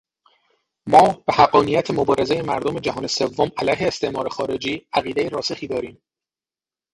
ما 0.87 1.23
به 1.27 1.33
حقانیت 1.33 1.91
مبارزهٔ 1.91 2.41
مردم 2.41 2.79
جهان 2.79 3.07
سوم 3.07 3.51
علیه 3.57 3.87
استعمار 3.87 4.29
خارجی 4.29 4.87
عقیدهٔ 4.93 5.29
راسخی 5.29 5.67
داریم. 5.67 6.01